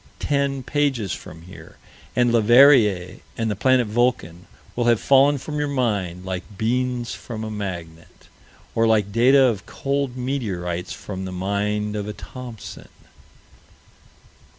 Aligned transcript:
Ten 0.17 0.63
pages 0.63 1.11
from 1.13 1.43
here, 1.43 1.77
and 2.15 2.31
Leverrier 2.33 3.19
and 3.37 3.51
the 3.51 3.55
"planet 3.55 3.85
Vulcan" 3.85 4.47
will 4.75 4.85
have 4.85 4.99
fallen 4.99 5.37
from 5.37 5.59
your 5.59 5.67
mind, 5.67 6.25
like 6.25 6.57
beans 6.57 7.13
from 7.13 7.43
a 7.43 7.51
magnet, 7.51 8.27
or 8.73 8.87
like 8.87 9.11
data 9.11 9.43
of 9.43 9.67
cold 9.67 10.17
meteorites 10.17 10.91
from 10.91 11.25
the 11.25 11.31
mind 11.31 11.95
of 11.95 12.07
a 12.07 12.13
Thomson. 12.13 12.89